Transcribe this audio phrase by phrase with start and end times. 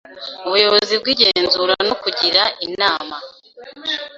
[0.47, 3.15] Ubuyobozi bw igenzura no kugira inama